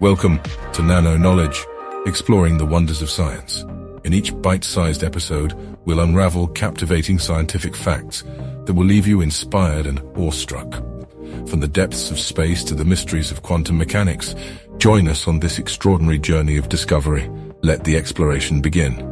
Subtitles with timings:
[0.00, 0.40] Welcome
[0.72, 1.62] to Nano Knowledge,
[2.06, 3.66] exploring the wonders of science.
[4.02, 5.52] In each bite-sized episode,
[5.84, 8.24] we'll unravel captivating scientific facts
[8.64, 10.72] that will leave you inspired and awestruck.
[11.46, 14.34] From the depths of space to the mysteries of quantum mechanics,
[14.78, 17.30] join us on this extraordinary journey of discovery.
[17.60, 19.09] Let the exploration begin.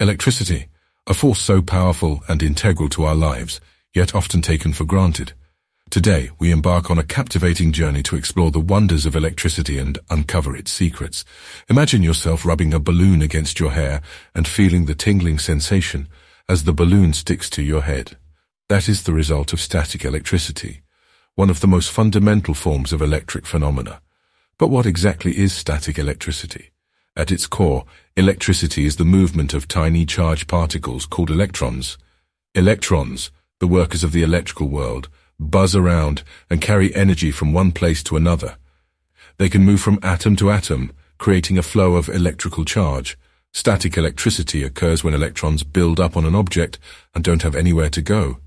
[0.00, 0.68] Electricity,
[1.08, 3.60] a force so powerful and integral to our lives,
[3.92, 5.32] yet often taken for granted.
[5.90, 10.54] Today, we embark on a captivating journey to explore the wonders of electricity and uncover
[10.54, 11.24] its secrets.
[11.68, 14.00] Imagine yourself rubbing a balloon against your hair
[14.36, 16.06] and feeling the tingling sensation
[16.48, 18.16] as the balloon sticks to your head.
[18.68, 20.82] That is the result of static electricity,
[21.34, 24.00] one of the most fundamental forms of electric phenomena.
[24.58, 26.70] But what exactly is static electricity?
[27.18, 27.84] At its core,
[28.16, 31.98] electricity is the movement of tiny charged particles called electrons.
[32.54, 35.08] Electrons, the workers of the electrical world,
[35.40, 38.56] buzz around and carry energy from one place to another.
[39.36, 43.18] They can move from atom to atom, creating a flow of electrical charge.
[43.52, 46.78] Static electricity occurs when electrons build up on an object
[47.16, 48.38] and don't have anywhere to go.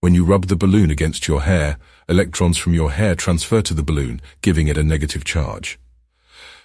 [0.00, 3.82] When you rub the balloon against your hair, electrons from your hair transfer to the
[3.82, 5.78] balloon, giving it a negative charge.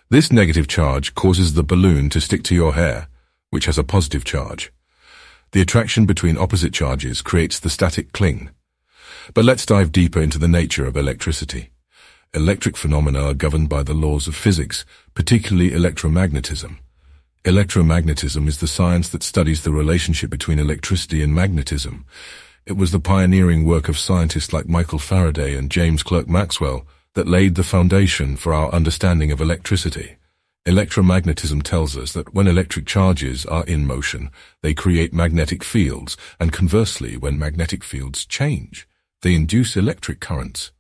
[0.09, 3.08] This negative charge causes the balloon to stick to your hair,
[3.50, 4.72] which has a positive charge.
[5.52, 8.52] The attraction between opposite charges creates the static cling.
[9.33, 11.72] But let's dive deeper into the nature of electricity.
[12.36, 16.78] Electric phenomena are governed by the laws of physics, particularly electromagnetism.
[17.44, 22.06] Electromagnetism is the science that studies the relationship between electricity and magnetism.
[22.67, 27.27] It was the pioneering work of scientists like Michael Faraday and James Clerk Maxwell that
[27.27, 30.17] laid the foundation for our understanding of electricity.
[30.67, 34.30] Electromagnetism tells us that when electric charges are in motion,
[34.61, 38.87] they create magnetic fields, and conversely, when magnetic fields change,
[39.21, 40.71] they induce electric currents.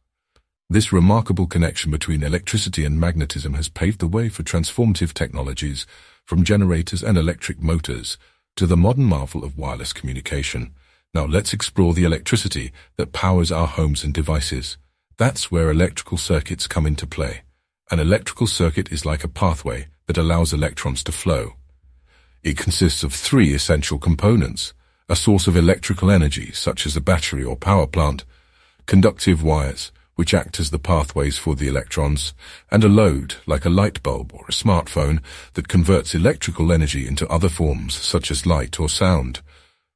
[0.69, 5.85] This remarkable connection between electricity and magnetism has paved the way for transformative technologies,
[6.25, 8.17] from generators and electric motors
[8.55, 10.73] to the modern marvel of wireless communication.
[11.13, 14.77] Now let's explore the electricity that powers our homes and devices.
[15.17, 17.43] That's where electrical circuits come into play.
[17.89, 21.53] An electrical circuit is like a pathway that allows electrons to flow.
[22.43, 24.73] It consists of three essential components,
[25.07, 28.25] a source of electrical energy, such as a battery or power plant,
[28.87, 32.33] conductive wires, which act as the pathways for the electrons,
[32.69, 35.21] and a load, like a light bulb or a smartphone,
[35.53, 39.41] that converts electrical energy into other forms, such as light or sound.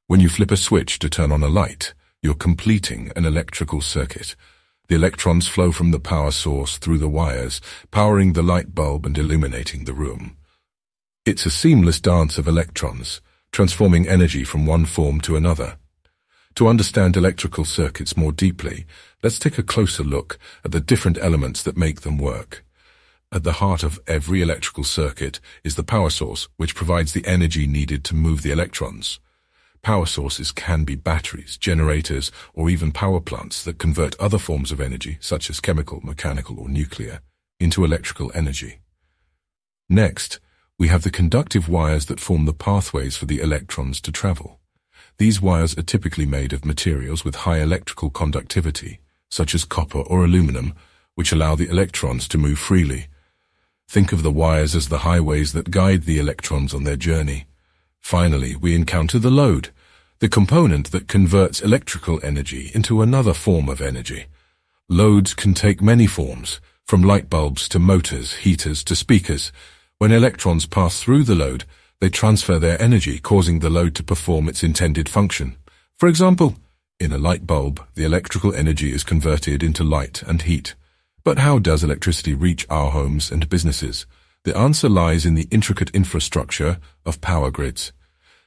[0.06, 1.92] When you flip a switch to turn on a light,
[2.22, 4.34] you're completing an electrical circuit,
[4.90, 7.60] the electrons flow from the power source through the wires,
[7.92, 10.36] powering the light bulb and illuminating the room.
[11.24, 13.20] It's a seamless dance of electrons,
[13.52, 15.76] transforming energy from one form to another.
[16.56, 18.84] To understand electrical circuits more deeply,
[19.22, 22.64] let's take a closer look at the different elements that make them work.
[23.30, 27.68] At the heart of every electrical circuit is the power source, which provides the energy
[27.68, 29.20] needed to move the electrons.
[29.82, 34.80] Power sources can be batteries, generators, or even power plants that convert other forms of
[34.80, 37.20] energy, such as chemical, mechanical, or nuclear,
[37.58, 38.80] into electrical energy.
[39.88, 40.38] Next,
[40.78, 44.60] we have the conductive wires that form the pathways for the electrons to travel.
[45.18, 50.24] These wires are typically made of materials with high electrical conductivity, such as copper or
[50.24, 50.74] aluminum,
[51.14, 53.08] which allow the electrons to move freely.
[53.88, 57.46] Think of the wires as the highways that guide the electrons on their journey.
[58.00, 59.70] Finally, we encounter the load,
[60.18, 64.26] the component that converts electrical energy into another form of energy.
[64.88, 69.52] Loads can take many forms, from light bulbs to motors, heaters to speakers.
[69.98, 71.64] When electrons pass through the load,
[72.00, 75.56] they transfer their energy, causing the load to perform its intended function.
[75.96, 76.56] For example,
[76.98, 80.74] in a light bulb, the electrical energy is converted into light and heat.
[81.22, 84.06] But how does electricity reach our homes and businesses?
[84.44, 87.92] The answer lies in the intricate infrastructure of power grids.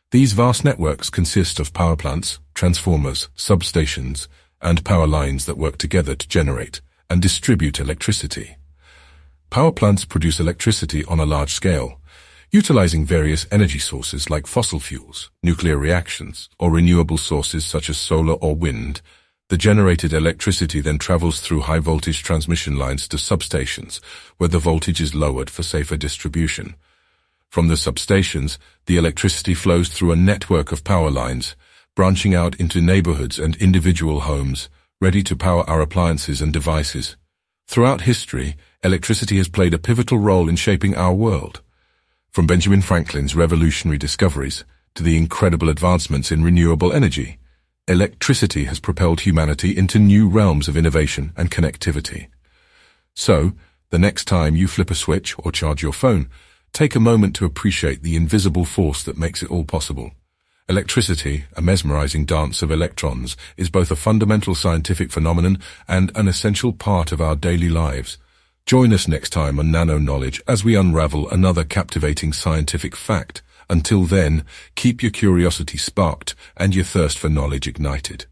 [0.10, 4.28] These vast networks consist of power plants, transformers, substations,
[4.60, 6.81] and power lines that work together to generate
[7.12, 8.57] and distribute electricity.
[9.51, 12.01] Power plants produce electricity on a large scale,
[12.50, 18.34] utilizing various energy sources like fossil fuels, nuclear reactions, or renewable sources such as solar
[18.34, 19.01] or wind
[19.53, 24.03] the generated electricity then travels through high-voltage transmission lines to substations,
[24.38, 26.73] where the voltage is lowered for safer distribution.
[27.50, 28.57] From the substations,
[28.88, 31.55] the electricity flows through a network of power lines,
[31.94, 34.69] branching out into neighborhoods and individual homes,
[35.00, 37.15] ready to power our appliances and devices.
[37.67, 41.61] Throughout history, electricity has played a pivotal role in shaping our world.
[42.31, 44.65] From Benjamin Franklin's revolutionary discoveries
[44.95, 47.38] to the incredible advancements in renewable energy,
[47.88, 52.27] electricity has propelled humanity into new realms of innovation and connectivity.
[53.13, 53.53] So,
[53.89, 56.30] the next time you flip a switch or charge your phone,
[56.71, 60.12] take a moment to appreciate the invisible force that makes it all possible.
[60.69, 66.71] Electricity, a mesmerizing dance of electrons, is both a fundamental scientific phenomenon and an essential
[66.71, 68.18] part of our daily lives.
[68.65, 73.43] Join us next time on Nano Knowledge as we unravel another captivating scientific fact.
[73.69, 74.45] Until then,
[74.75, 78.25] keep your curiosity sparked and your thirst for knowledge ignited.